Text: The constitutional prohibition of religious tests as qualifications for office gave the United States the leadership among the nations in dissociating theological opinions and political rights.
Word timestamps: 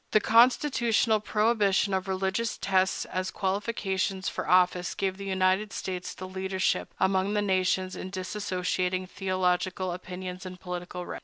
The 0.13 0.19
constitutional 0.19 1.19
prohibition 1.19 1.93
of 1.93 2.07
religious 2.07 2.57
tests 2.57 3.05
as 3.05 3.29
qualifications 3.29 4.27
for 4.29 4.49
office 4.49 4.95
gave 4.95 5.17
the 5.17 5.25
United 5.25 5.71
States 5.71 6.15
the 6.15 6.27
leadership 6.27 6.91
among 6.99 7.35
the 7.35 7.41
nations 7.43 7.95
in 7.95 8.09
dissociating 8.09 9.05
theological 9.05 9.91
opinions 9.91 10.43
and 10.43 10.59
political 10.59 11.05
rights. 11.05 11.19